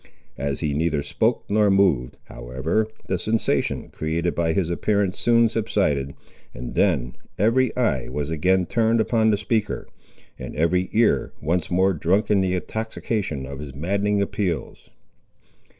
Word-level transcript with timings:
As 0.39 0.61
he 0.61 0.73
neither 0.73 1.03
spoke 1.03 1.43
nor 1.47 1.69
moved, 1.69 2.17
however, 2.23 2.87
the 3.05 3.19
sensation 3.19 3.89
created 3.89 4.33
by 4.33 4.51
his 4.51 4.71
appearance 4.71 5.19
soon 5.19 5.47
subsided, 5.47 6.15
and 6.55 6.73
then 6.73 7.13
every 7.37 7.71
eye 7.77 8.09
was 8.09 8.31
again 8.31 8.65
turned 8.65 8.99
upon 8.99 9.29
the 9.29 9.37
speaker, 9.37 9.87
and 10.39 10.55
every 10.55 10.89
ear 10.91 11.33
once 11.39 11.69
more 11.69 11.93
drunk 11.93 12.31
in 12.31 12.41
the 12.41 12.55
intoxication 12.55 13.45
of 13.45 13.59
his 13.59 13.75
maddening 13.75 14.23
appeals. 14.23 14.89